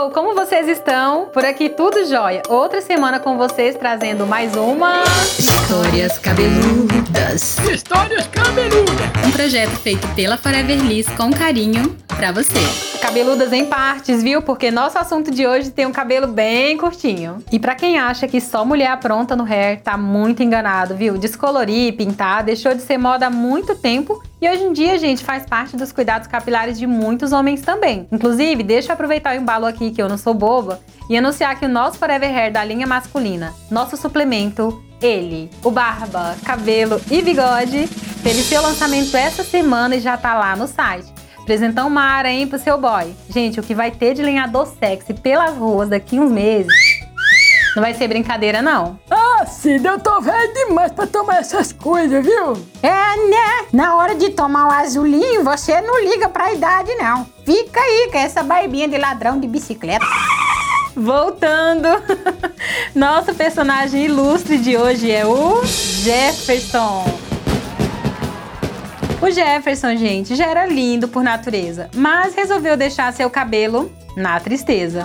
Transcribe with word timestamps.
Hello! 0.00 0.10
Como 0.10 0.34
vocês 0.34 0.66
estão? 0.66 1.26
Por 1.26 1.44
aqui 1.44 1.68
tudo 1.68 2.06
jóia. 2.06 2.42
Outra 2.48 2.80
semana 2.80 3.20
com 3.20 3.36
vocês 3.36 3.76
trazendo 3.76 4.26
mais 4.26 4.56
uma. 4.56 5.04
Histórias 5.38 6.16
cabeludas. 6.18 7.58
Histórias 7.70 8.26
cabeludas. 8.28 9.26
Um 9.26 9.30
projeto 9.30 9.76
feito 9.76 10.08
pela 10.14 10.38
Forever 10.38 10.78
Liz 10.78 11.06
com 11.10 11.30
carinho 11.30 11.94
pra 12.16 12.32
você. 12.32 12.89
Cabeludas 13.00 13.52
em 13.52 13.64
partes, 13.64 14.22
viu? 14.22 14.42
Porque 14.42 14.70
nosso 14.70 14.98
assunto 14.98 15.30
de 15.30 15.46
hoje 15.46 15.70
tem 15.70 15.86
um 15.86 15.92
cabelo 15.92 16.26
bem 16.26 16.76
curtinho. 16.76 17.42
E 17.50 17.58
pra 17.58 17.74
quem 17.74 17.98
acha 17.98 18.28
que 18.28 18.40
só 18.40 18.64
mulher 18.64 18.90
apronta 18.90 19.34
no 19.34 19.42
hair, 19.42 19.80
tá 19.80 19.96
muito 19.96 20.42
enganado, 20.42 20.94
viu? 20.94 21.16
Descolorir, 21.16 21.96
pintar, 21.96 22.44
deixou 22.44 22.74
de 22.74 22.82
ser 22.82 22.98
moda 22.98 23.26
há 23.26 23.30
muito 23.30 23.74
tempo 23.74 24.22
e 24.40 24.48
hoje 24.48 24.62
em 24.62 24.72
dia, 24.72 24.96
gente, 24.96 25.24
faz 25.24 25.44
parte 25.44 25.76
dos 25.76 25.92
cuidados 25.92 26.28
capilares 26.28 26.78
de 26.78 26.86
muitos 26.86 27.32
homens 27.32 27.62
também. 27.62 28.06
Inclusive, 28.12 28.62
deixa 28.62 28.90
eu 28.90 28.94
aproveitar 28.94 29.34
o 29.34 29.40
embalo 29.40 29.66
aqui 29.66 29.90
que 29.90 30.00
eu 30.00 30.08
não 30.08 30.16
sou 30.16 30.32
boba 30.32 30.80
e 31.08 31.16
anunciar 31.16 31.58
que 31.58 31.66
o 31.66 31.68
nosso 31.68 31.98
Forever 31.98 32.30
Hair 32.30 32.52
da 32.52 32.64
linha 32.64 32.86
masculina, 32.86 33.52
nosso 33.70 33.96
suplemento, 33.96 34.82
ele, 35.02 35.50
o 35.64 35.70
Barba, 35.70 36.36
Cabelo 36.44 37.00
e 37.10 37.20
Bigode, 37.22 37.88
teve 38.22 38.42
seu 38.42 38.62
lançamento 38.62 39.16
essa 39.16 39.42
semana 39.42 39.96
e 39.96 40.00
já 40.00 40.16
tá 40.16 40.34
lá 40.34 40.54
no 40.54 40.66
site. 40.66 41.19
Presentão 41.44 41.90
Mara, 41.90 42.30
hein, 42.30 42.46
pro 42.46 42.58
seu 42.58 42.78
boy. 42.78 43.14
Gente, 43.28 43.58
o 43.58 43.62
que 43.62 43.74
vai 43.74 43.90
ter 43.90 44.14
de 44.14 44.22
lenhador 44.22 44.66
sexy 44.78 45.14
pelas 45.14 45.56
ruas 45.56 45.88
daqui 45.88 46.18
uns 46.18 46.30
meses 46.30 46.72
não 47.74 47.82
vai 47.82 47.94
ser 47.94 48.08
brincadeira, 48.08 48.60
não. 48.60 48.98
Ah, 49.10 49.46
Cida, 49.46 49.90
eu 49.90 50.00
tô 50.00 50.20
velho 50.20 50.52
demais 50.52 50.92
pra 50.92 51.06
tomar 51.06 51.38
essas 51.38 51.72
coisas, 51.72 52.24
viu? 52.24 52.52
É, 52.82 52.88
né? 53.28 53.66
Na 53.72 53.96
hora 53.96 54.14
de 54.14 54.30
tomar 54.30 54.68
o 54.68 54.72
azulinho, 54.72 55.44
você 55.44 55.80
não 55.80 56.00
liga 56.02 56.28
pra 56.28 56.52
idade, 56.52 56.92
não. 56.96 57.26
Fica 57.44 57.80
aí 57.80 58.08
com 58.10 58.18
essa 58.18 58.42
barbinha 58.42 58.88
de 58.88 58.98
ladrão 58.98 59.38
de 59.38 59.46
bicicleta. 59.46 60.04
Voltando, 60.96 61.88
nosso 62.94 63.32
personagem 63.34 64.06
ilustre 64.06 64.58
de 64.58 64.76
hoje 64.76 65.10
é 65.10 65.24
o 65.24 65.64
Jefferson. 65.64 67.19
O 69.30 69.32
Jefferson, 69.32 69.94
gente, 69.94 70.34
já 70.34 70.44
era 70.44 70.66
lindo 70.66 71.06
por 71.06 71.22
natureza, 71.22 71.88
mas 71.94 72.34
resolveu 72.34 72.76
deixar 72.76 73.12
seu 73.12 73.30
cabelo 73.30 73.88
na 74.16 74.40
tristeza. 74.40 75.04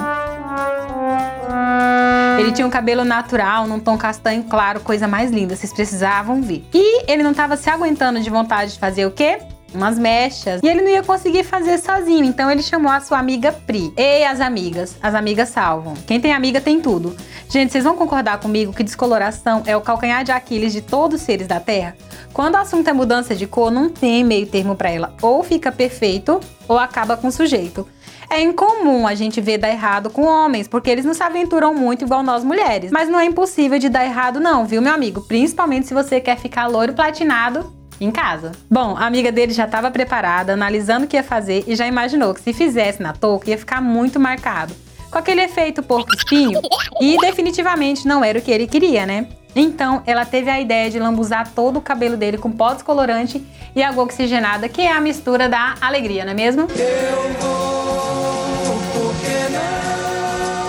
Ele 2.40 2.52
tinha 2.52 2.66
um 2.66 2.72
cabelo 2.72 3.06
natural, 3.06 3.68
num 3.68 3.80
tom 3.80 3.96
castanho 3.96 4.44
claro, 4.46 4.80
coisa 4.80 5.08
mais 5.08 5.30
linda, 5.30 5.56
vocês 5.56 5.72
precisavam 5.72 6.42
ver. 6.42 6.66
E 6.74 7.04
ele 7.08 7.22
não 7.22 7.30
estava 7.30 7.56
se 7.56 7.70
aguentando 7.70 8.20
de 8.20 8.28
vontade 8.32 8.74
de 8.74 8.80
fazer 8.80 9.06
o 9.06 9.12
quê? 9.12 9.38
Umas 9.74 9.98
mechas. 9.98 10.62
E 10.64 10.68
ele 10.68 10.82
não 10.82 10.90
ia 10.90 11.04
conseguir 11.04 11.44
fazer 11.44 11.78
sozinho, 11.78 12.24
então 12.24 12.50
ele 12.50 12.62
chamou 12.62 12.92
a 12.92 13.00
sua 13.00 13.20
amiga 13.20 13.52
Pri. 13.52 13.94
Ei, 13.98 14.26
as 14.26 14.40
amigas. 14.40 14.96
As 15.02 15.14
amigas 15.14 15.50
salvam. 15.50 15.94
Quem 16.08 16.20
tem 16.20 16.34
amiga 16.34 16.62
tem 16.62 16.80
tudo. 16.80 17.16
Gente, 17.50 17.72
vocês 17.72 17.84
vão 17.84 17.96
concordar 17.96 18.40
comigo 18.40 18.74
que 18.74 18.84
descoloração 18.84 19.64
é 19.66 19.76
o 19.76 19.82
calcanhar 19.82 20.24
de 20.24 20.32
Aquiles 20.32 20.74
de 20.74 20.82
todos 20.82 21.20
os 21.20 21.26
seres 21.26 21.48
da 21.48 21.60
Terra? 21.60 21.96
Quando 22.34 22.56
o 22.56 22.58
assunto 22.58 22.90
é 22.90 22.94
mudança 22.94 23.36
de 23.36 23.48
cor, 23.48 23.72
não 23.72 23.90
tem 23.90 24.24
meio 24.24 24.48
termo 24.48 24.76
para 24.76 24.90
ela. 24.90 25.14
Ou 25.22 25.44
fica 25.44 25.72
perfeito, 25.72 26.40
ou 26.68 26.78
acaba 26.78 27.16
com 27.16 27.28
o 27.28 27.32
sujeito. 27.32 27.88
É 28.30 28.42
incomum 28.42 29.08
a 29.08 29.14
gente 29.14 29.40
ver 29.40 29.60
dar 29.60 29.70
errado 29.70 30.10
com 30.10 30.24
homens, 30.24 30.68
porque 30.68 30.90
eles 30.90 31.06
não 31.06 31.14
se 31.14 31.22
aventuram 31.22 31.74
muito 31.74 32.04
igual 32.04 32.24
nós 32.24 32.44
mulheres. 32.44 32.92
Mas 32.92 33.08
não 33.08 33.20
é 33.20 33.26
impossível 33.26 33.78
de 33.78 33.88
dar 33.88 34.04
errado, 34.04 34.40
não, 34.40 34.66
viu, 34.66 34.82
meu 34.82 34.94
amigo? 34.94 35.22
Principalmente 35.22 35.88
se 35.88 35.94
você 35.94 36.20
quer 36.20 36.38
ficar 36.38 36.68
loiro 36.68 36.94
platinado 36.94 37.75
em 38.00 38.12
casa. 38.12 38.52
Bom, 38.70 38.96
a 38.98 39.06
amiga 39.06 39.32
dele 39.32 39.54
já 39.54 39.66
estava 39.66 39.92
preparada, 39.92 40.54
analisando 40.54 41.06
o 41.06 41.08
que 41.08 41.16
ia 41.16 41.24
fazer 41.24 41.64
e 41.68 41.76
já 41.76 41.88
imaginou 41.88 42.34
que 42.34 42.42
se 42.42 42.54
fizesse 42.54 43.02
na 43.02 43.14
touca 43.14 43.50
ia 43.50 43.58
ficar 43.58 43.82
muito 43.82 44.20
marcado. 44.20 44.74
Com 45.10 45.18
aquele 45.18 45.42
efeito 45.42 45.82
porco 45.82 46.14
espinho, 46.14 46.62
e 47.00 47.18
definitivamente 47.20 48.08
não 48.08 48.24
era 48.24 48.40
o 48.40 48.42
que 48.42 48.52
ele 48.52 48.68
queria, 48.68 49.06
né? 49.06 49.28
Então, 49.56 50.04
ela 50.06 50.26
teve 50.26 50.50
a 50.50 50.60
ideia 50.60 50.90
de 50.90 51.00
lambuzar 51.00 51.50
todo 51.56 51.78
o 51.78 51.82
cabelo 51.82 52.18
dele 52.18 52.38
com 52.38 52.52
pó 52.52 52.74
descolorante 52.74 53.42
e 53.74 53.82
água 53.82 54.04
oxigenada, 54.04 54.68
que 54.68 54.82
é 54.82 54.92
a 54.92 55.00
mistura 55.00 55.48
da 55.48 55.76
alegria, 55.80 56.26
não 56.26 56.32
é 56.32 56.36
mesmo? 56.36 56.64
Eu 56.64 57.45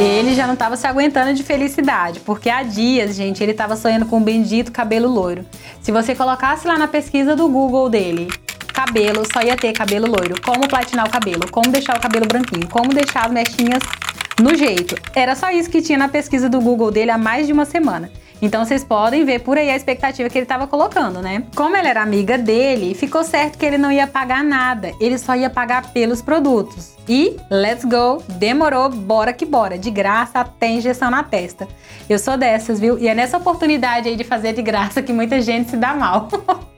Ele 0.06 0.34
já 0.36 0.46
não 0.46 0.54
estava 0.54 0.76
se 0.76 0.86
aguentando 0.86 1.34
de 1.34 1.42
felicidade, 1.42 2.20
porque 2.20 2.48
há 2.48 2.62
dias, 2.62 3.16
gente, 3.16 3.42
ele 3.42 3.50
estava 3.50 3.74
sonhando 3.74 4.06
com 4.06 4.18
um 4.18 4.22
bendito 4.22 4.70
cabelo 4.70 5.08
loiro. 5.08 5.44
Se 5.82 5.90
você 5.90 6.14
colocasse 6.14 6.64
lá 6.64 6.78
na 6.78 6.86
pesquisa 6.86 7.34
do 7.34 7.48
Google 7.48 7.90
dele, 7.90 8.28
cabelo, 8.72 9.24
só 9.30 9.42
ia 9.42 9.56
ter 9.56 9.72
cabelo 9.72 10.06
loiro. 10.06 10.40
Como 10.40 10.68
platinar 10.68 11.08
o 11.08 11.10
cabelo, 11.10 11.50
como 11.50 11.72
deixar 11.72 11.96
o 11.96 12.00
cabelo 12.00 12.24
branquinho, 12.24 12.68
como 12.68 12.94
deixar 12.94 13.26
as 13.26 13.32
mechinhas 13.32 13.82
no 14.40 14.54
jeito. 14.54 14.94
Era 15.12 15.34
só 15.34 15.50
isso 15.50 15.68
que 15.68 15.82
tinha 15.82 15.98
na 15.98 16.08
pesquisa 16.08 16.48
do 16.48 16.60
Google 16.60 16.92
dele 16.92 17.10
há 17.10 17.18
mais 17.18 17.48
de 17.48 17.52
uma 17.52 17.64
semana. 17.64 18.08
Então 18.40 18.64
vocês 18.64 18.84
podem 18.84 19.24
ver 19.24 19.40
por 19.40 19.56
aí 19.56 19.70
a 19.70 19.76
expectativa 19.76 20.28
que 20.28 20.36
ele 20.36 20.44
estava 20.44 20.66
colocando, 20.66 21.22
né? 21.22 21.44
Como 21.54 21.76
ela 21.76 21.88
era 21.88 22.02
amiga 22.02 22.36
dele, 22.36 22.94
ficou 22.94 23.24
certo 23.24 23.56
que 23.56 23.64
ele 23.64 23.78
não 23.78 23.90
ia 23.90 24.06
pagar 24.06 24.44
nada, 24.44 24.92
ele 25.00 25.16
só 25.16 25.34
ia 25.34 25.48
pagar 25.48 25.92
pelos 25.92 26.20
produtos. 26.20 26.94
E 27.08 27.36
let's 27.50 27.84
go, 27.84 28.22
demorou, 28.28 28.90
bora 28.90 29.32
que 29.32 29.46
bora, 29.46 29.78
de 29.78 29.90
graça 29.90 30.40
até 30.40 30.68
injeção 30.68 31.10
na 31.10 31.22
testa. 31.22 31.66
Eu 32.08 32.18
sou 32.18 32.36
dessas, 32.36 32.78
viu? 32.78 32.98
E 32.98 33.08
é 33.08 33.14
nessa 33.14 33.38
oportunidade 33.38 34.08
aí 34.08 34.16
de 34.16 34.24
fazer 34.24 34.52
de 34.52 34.62
graça 34.62 35.02
que 35.02 35.12
muita 35.12 35.40
gente 35.40 35.70
se 35.70 35.76
dá 35.76 35.94
mal. 35.94 36.28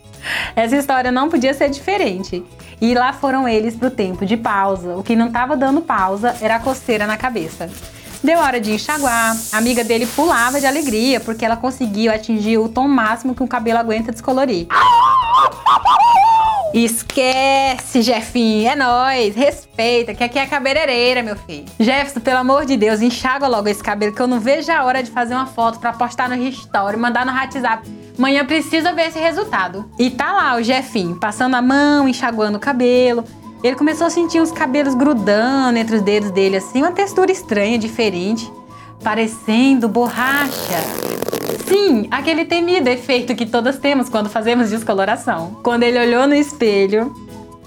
Essa 0.55 0.77
história 0.77 1.11
não 1.11 1.29
podia 1.29 1.55
ser 1.55 1.71
diferente. 1.71 2.45
E 2.81 2.95
lá 2.95 3.13
foram 3.13 3.49
eles 3.49 3.75
pro 3.75 3.91
tempo 3.91 4.25
de 4.25 4.37
pausa. 4.37 4.97
O 4.97 5.03
que 5.03 5.17
não 5.17 5.29
estava 5.29 5.57
dando 5.57 5.81
pausa 5.81 6.37
era 6.41 6.57
a 6.57 6.61
coceira 6.61 7.07
na 7.07 7.17
cabeça. 7.17 7.69
Deu 8.23 8.39
hora 8.39 8.61
de 8.61 8.73
enxaguar. 8.73 9.37
A 9.53 9.59
amiga 9.59 9.85
dele 9.85 10.07
pulava 10.07 10.61
de 10.61 10.67
alegria 10.67 11.21
porque 11.21 11.45
ela 11.45 11.57
conseguiu 11.57 12.13
atingir 12.13 12.59
o 12.59 12.69
tom 12.69 12.89
máximo 12.89 13.35
que 13.35 13.43
um 13.43 13.47
cabelo 13.47 13.79
aguenta 13.79 14.11
descolorir. 14.13 14.67
Esquece, 16.75 18.03
Jefinho, 18.03 18.69
é 18.69 18.77
nós, 18.77 19.35
respeita, 19.35 20.15
que 20.15 20.23
aqui 20.23 20.39
é 20.39 20.47
cabeleireira, 20.47 21.23
meu 21.23 21.35
filho. 21.35 21.65
Jefferson, 21.81 22.21
pelo 22.21 22.39
amor 22.39 22.67
de 22.67 22.77
Deus, 22.77 23.01
enxaga 23.01 23.49
logo 23.49 23.69
esse 23.69 23.83
cabelo 23.83 24.15
que 24.15 24.21
eu 24.21 24.27
não 24.27 24.39
vejo 24.39 24.71
a 24.71 24.85
hora 24.85 25.03
de 25.03 25.11
fazer 25.11 25.35
uma 25.35 25.47
foto 25.47 25.79
para 25.79 25.95
postar 25.95 26.29
no 26.29 26.37
History, 26.37 26.97
mandar 26.99 27.25
no 27.25 27.33
WhatsApp. 27.33 27.89
Manhã 28.19 28.45
precisa 28.45 28.93
ver 28.93 29.09
esse 29.09 29.19
resultado. 29.19 29.91
E 29.99 30.11
tá 30.11 30.33
lá 30.33 30.57
o 30.57 30.63
Jefinho, 30.63 31.17
passando 31.17 31.55
a 31.55 31.63
mão, 31.63 32.07
enxaguando 32.07 32.59
o 32.59 32.61
cabelo. 32.61 33.25
Ele 33.63 33.75
começou 33.75 34.07
a 34.07 34.11
sentir 34.11 34.41
os 34.41 34.53
cabelos 34.53 34.95
grudando 34.95 35.79
entre 35.79 35.97
os 35.97 36.03
dedos 36.03 36.31
dele, 36.31 36.57
assim, 36.57 36.81
uma 36.81 36.93
textura 36.93 37.33
estranha, 37.33 37.79
diferente, 37.79 38.51
parecendo 39.03 39.89
borracha. 39.89 40.79
Sim, 41.67 42.07
aquele 42.11 42.45
temido 42.45 42.89
efeito 42.89 43.35
que 43.35 43.45
todas 43.45 43.79
temos 43.79 44.09
quando 44.09 44.29
fazemos 44.29 44.71
descoloração. 44.71 45.59
Quando 45.63 45.83
ele 45.83 45.99
olhou 45.99 46.27
no 46.27 46.35
espelho 46.35 47.13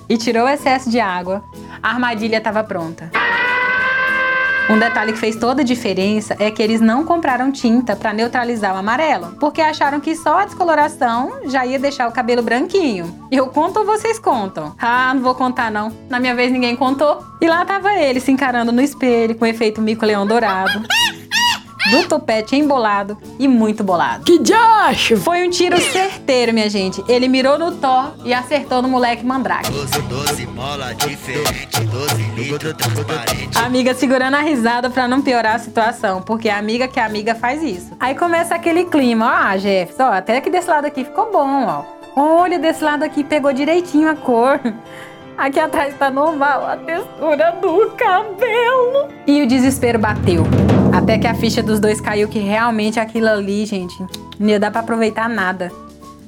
e 0.10 0.18
tirou 0.18 0.46
o 0.46 0.50
excesso 0.50 0.90
de 0.90 1.00
água, 1.00 1.44
a 1.84 1.90
armadilha 1.90 2.38
estava 2.38 2.64
pronta. 2.64 3.12
Um 4.70 4.78
detalhe 4.80 5.12
que 5.12 5.20
fez 5.20 5.36
toda 5.36 5.62
a 5.62 5.66
diferença 5.66 6.36
é 6.40 6.50
que 6.50 6.62
eles 6.62 6.80
não 6.80 7.04
compraram 7.04 7.52
tinta 7.52 7.96
para 7.96 8.14
neutralizar 8.14 8.74
o 8.74 8.78
amarelo, 8.78 9.36
porque 9.40 9.62
acharam 9.62 10.00
que 10.00 10.16
só 10.16 10.40
a 10.40 10.46
descoloração 10.46 11.42
já 11.46 11.66
ia 11.66 11.78
deixar 11.78 12.08
o 12.08 12.12
cabelo 12.12 12.42
branquinho. 12.42 13.28
Eu 13.32 13.48
conto 13.48 13.80
ou 13.80 13.86
vocês 13.86 14.18
contam? 14.18 14.74
Ah, 14.80 15.14
não 15.14 15.22
vou 15.22 15.36
contar 15.36 15.70
não. 15.72 15.92
Na 16.10 16.20
minha 16.20 16.36
vez 16.36 16.52
ninguém 16.52 16.76
contou. 16.76 17.24
E 17.42 17.48
lá 17.48 17.66
tava 17.66 17.94
ele 17.96 18.20
se 18.20 18.32
encarando 18.32 18.72
no 18.72 18.82
espelho 18.82 19.36
com 19.36 19.46
efeito 19.46 19.82
mico-leão 19.82 20.26
dourado 20.26 20.82
do 21.90 22.08
topete 22.08 22.56
embolado 22.56 23.18
e 23.40 23.48
muito 23.48 23.84
bolado. 23.84 24.24
Que 24.24 24.38
diacho! 24.38 25.18
Foi 25.18 25.48
um 25.48 25.50
tiro 25.50 25.80
certeiro, 25.82 26.54
minha 26.54 26.70
gente. 26.70 27.04
Ele 27.08 27.28
mirou 27.28 27.58
no 27.58 27.72
Thor 27.72 28.14
e 28.24 28.34
acertou 28.34 28.82
no 28.82 28.88
moleque 28.88 29.26
mandrake. 29.26 29.70
A 33.56 33.66
amiga 33.66 33.94
segurando 33.94 34.36
a 34.36 34.42
risada 34.42 34.90
para 34.90 35.08
não 35.08 35.22
piorar 35.22 35.56
a 35.56 35.60
situação, 35.60 36.22
porque 36.22 36.50
a 36.50 36.58
amiga 36.58 36.88
que 36.88 37.00
a 37.00 37.06
amiga 37.06 37.34
faz 37.34 37.64
isso. 37.64 37.92
Aí 38.00 38.16
começa 38.16 38.54
aquele 38.54 38.86
clima, 38.86 39.26
ó, 39.26 39.30
ah, 39.30 39.58
Jefferson, 39.58 40.04
ó, 40.04 40.14
até 40.14 40.40
que 40.42 40.50
desse 40.50 40.70
lado 40.70 40.86
aqui 40.86 41.04
ficou 41.04 41.32
bom, 41.32 41.66
ó. 41.66 42.02
Olha, 42.16 42.60
desse 42.60 42.84
lado 42.84 43.04
aqui 43.04 43.24
pegou 43.24 43.54
direitinho 43.54 44.10
a 44.10 44.16
cor. 44.16 44.60
Aqui 45.38 45.60
atrás 45.60 45.98
tá 45.98 46.12
normal 46.12 46.66
a 46.66 46.78
textura 46.78 47.52
do 47.62 47.92
cabelo. 47.92 49.10
E 49.26 49.42
o 49.42 49.48
desespero 49.48 49.98
bateu. 49.98 50.44
Até 50.94 51.18
que 51.18 51.28
a 51.28 51.34
ficha 51.34 51.64
dos 51.64 51.80
dois 51.80 52.00
caiu 52.00 52.28
que 52.28 52.40
realmente 52.40 53.00
aquilo 53.00 53.28
ali, 53.30 53.66
gente, 53.66 54.06
não 54.40 54.50
ia 54.50 54.60
dar 54.60 54.72
pra 54.72 54.82
aproveitar 54.82 55.30
nada. 55.30 55.72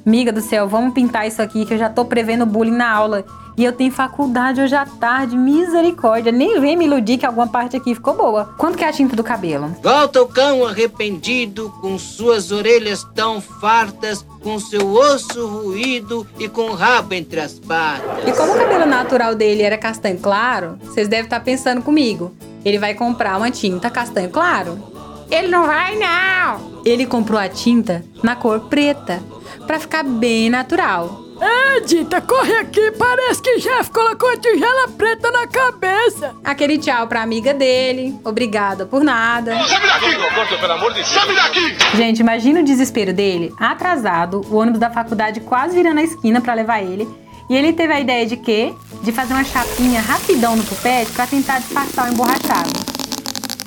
Miga 0.04 0.30
do 0.30 0.42
céu, 0.42 0.68
vamos 0.68 0.92
pintar 0.92 1.26
isso 1.26 1.40
aqui 1.40 1.64
que 1.64 1.72
eu 1.74 1.78
já 1.78 1.88
tô 1.88 2.04
prevendo 2.04 2.44
bullying 2.44 2.76
na 2.76 2.90
aula. 2.90 3.24
E 3.56 3.64
eu 3.64 3.72
tenho 3.72 3.92
faculdade 3.92 4.60
hoje 4.60 4.74
à 4.74 4.84
tarde, 4.84 5.36
misericórdia. 5.36 6.32
Nem 6.32 6.60
vem 6.60 6.76
me 6.76 6.84
iludir 6.86 7.18
que 7.18 7.24
alguma 7.24 7.46
parte 7.46 7.76
aqui 7.76 7.94
ficou 7.94 8.14
boa. 8.14 8.52
Quanto 8.58 8.76
que 8.76 8.82
é 8.82 8.88
a 8.88 8.92
tinta 8.92 9.14
do 9.14 9.22
cabelo? 9.22 9.74
Volta 9.80 10.20
o 10.20 10.26
cão 10.26 10.66
arrependido, 10.66 11.72
com 11.80 11.96
suas 11.96 12.50
orelhas 12.50 13.04
tão 13.14 13.40
fartas, 13.40 14.26
com 14.42 14.58
seu 14.58 14.92
osso 14.92 15.46
ruído 15.46 16.26
e 16.38 16.48
com 16.48 16.62
o 16.62 16.74
rabo 16.74 17.14
entre 17.14 17.40
as 17.40 17.58
patas. 17.60 18.28
E 18.28 18.32
como 18.32 18.52
o 18.52 18.58
cabelo 18.58 18.86
natural 18.86 19.36
dele 19.36 19.62
era 19.62 19.78
castanho 19.78 20.18
claro, 20.18 20.76
vocês 20.82 21.06
devem 21.06 21.24
estar 21.24 21.40
pensando 21.40 21.80
comigo. 21.80 22.32
ele 22.64 22.78
vai 22.78 22.94
comprar 22.94 23.36
uma 23.36 23.50
tinta 23.50 23.88
castanho 23.88 24.30
claro. 24.30 24.93
Ele 25.30 25.48
não 25.48 25.66
vai, 25.66 25.96
não. 25.96 26.82
Ele 26.84 27.06
comprou 27.06 27.38
a 27.38 27.48
tinta 27.48 28.04
na 28.22 28.36
cor 28.36 28.60
preta, 28.60 29.22
pra 29.66 29.78
ficar 29.80 30.02
bem 30.04 30.50
natural. 30.50 31.22
É, 31.40 31.80
Dita, 31.80 32.20
corre 32.20 32.54
aqui, 32.58 32.92
parece 32.92 33.42
que 33.42 33.58
Jeff 33.58 33.90
colocou 33.90 34.28
a 34.30 34.36
tigela 34.36 34.88
preta 34.96 35.30
na 35.32 35.46
cabeça. 35.46 36.34
Aquele 36.44 36.78
tchau 36.78 37.06
pra 37.08 37.22
amiga 37.22 37.52
dele, 37.52 38.18
obrigada 38.24 38.86
por 38.86 39.02
nada. 39.02 39.52
Sabe 39.66 39.86
daqui, 39.86 40.12
Roberto, 40.14 40.58
pelo 40.60 40.72
amor 40.72 40.90
de 40.90 40.96
Deus. 40.96 41.08
Sabe 41.08 41.34
daqui. 41.34 41.76
Gente, 41.96 42.20
imagina 42.20 42.60
o 42.60 42.64
desespero 42.64 43.12
dele, 43.12 43.52
atrasado, 43.58 44.42
o 44.48 44.56
ônibus 44.56 44.78
da 44.78 44.90
faculdade 44.90 45.40
quase 45.40 45.74
virando 45.74 45.98
a 45.98 46.04
esquina 46.04 46.40
pra 46.40 46.54
levar 46.54 46.82
ele. 46.82 47.08
E 47.50 47.54
ele 47.56 47.72
teve 47.72 47.92
a 47.92 48.00
ideia 48.00 48.24
de 48.24 48.36
quê? 48.36 48.72
De 49.02 49.12
fazer 49.12 49.34
uma 49.34 49.44
chapinha 49.44 50.00
rapidão 50.00 50.56
no 50.56 50.62
tupete 50.62 51.10
pra 51.12 51.26
tentar 51.26 51.58
disfarçar 51.58 52.08
o 52.08 52.12
emborrachado. 52.12 52.83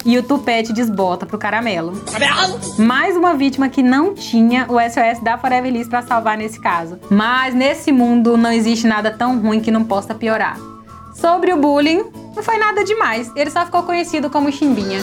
E 0.07 0.17
o 0.17 0.23
tupete 0.23 0.71
desbota 0.71 1.25
pro 1.25 1.37
caramelo. 1.37 1.91
Mais 2.79 3.17
uma 3.17 3.33
vítima 3.33 3.67
que 3.67 3.83
não 3.83 4.13
tinha 4.13 4.65
o 4.69 4.79
SOS 4.79 5.21
da 5.21 5.37
Forever 5.37 5.69
Liss 5.69 5.89
pra 5.89 6.01
salvar 6.01 6.37
nesse 6.37 6.61
caso. 6.61 6.97
Mas 7.09 7.53
nesse 7.53 7.91
mundo 7.91 8.37
não 8.37 8.49
existe 8.49 8.87
nada 8.87 9.11
tão 9.11 9.37
ruim 9.37 9.59
que 9.59 9.69
não 9.69 9.83
possa 9.83 10.15
piorar. 10.15 10.57
Sobre 11.13 11.51
o 11.51 11.57
bullying, 11.57 12.05
não 12.33 12.41
foi 12.41 12.57
nada 12.57 12.85
demais. 12.85 13.29
Ele 13.35 13.49
só 13.49 13.65
ficou 13.65 13.83
conhecido 13.83 14.29
como 14.29 14.49
Chimbinha. 14.49 15.01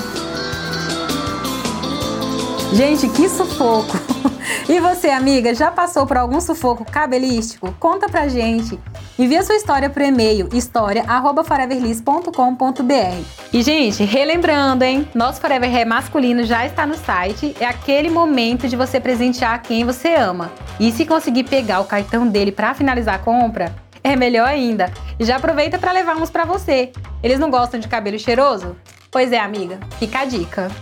Gente, 2.72 3.06
que 3.10 3.28
sufoco! 3.28 3.92
E 4.66 4.80
você, 4.80 5.08
amiga, 5.08 5.54
já 5.54 5.70
passou 5.70 6.06
por 6.06 6.16
algum 6.16 6.40
sufoco 6.40 6.84
cabelístico? 6.84 7.74
Conta 7.78 8.08
pra 8.08 8.28
gente. 8.28 8.78
Envia 9.16 9.44
sua 9.44 9.54
história 9.54 9.88
pro 9.88 10.02
e-mail 10.02 10.48
história@foreverliss.com.br. 10.52 13.24
E 13.52 13.62
gente, 13.62 14.02
relembrando, 14.02 14.82
hein? 14.82 15.08
Nosso 15.14 15.40
Forever 15.40 15.72
Hair 15.72 15.86
masculino 15.86 16.42
já 16.42 16.66
está 16.66 16.84
no 16.84 16.96
site. 16.96 17.54
É 17.60 17.66
aquele 17.66 18.10
momento 18.10 18.66
de 18.66 18.74
você 18.74 18.98
presentear 18.98 19.62
quem 19.62 19.84
você 19.84 20.16
ama. 20.16 20.50
E 20.80 20.90
se 20.90 21.06
conseguir 21.06 21.44
pegar 21.44 21.78
o 21.80 21.84
cartão 21.84 22.26
dele 22.26 22.50
para 22.50 22.74
finalizar 22.74 23.14
a 23.14 23.18
compra, 23.18 23.72
é 24.02 24.16
melhor 24.16 24.48
ainda. 24.48 24.92
Já 25.20 25.36
aproveita 25.36 25.78
para 25.78 25.92
levar 25.92 26.16
uns 26.16 26.30
para 26.30 26.44
você. 26.44 26.90
Eles 27.22 27.38
não 27.38 27.50
gostam 27.50 27.78
de 27.78 27.86
cabelo 27.86 28.18
cheiroso? 28.18 28.74
Pois 29.12 29.30
é, 29.30 29.38
amiga. 29.38 29.78
Fica 30.00 30.22
a 30.22 30.24
dica. 30.24 30.72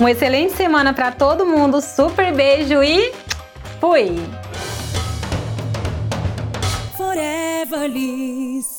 Uma 0.00 0.12
excelente 0.12 0.54
semana 0.54 0.94
para 0.94 1.12
todo 1.12 1.44
mundo. 1.44 1.82
Super 1.82 2.32
beijo 2.32 2.82
e 2.82 3.12
fui. 3.78 4.18
Forever 7.72 7.88
Liss. 7.88 8.71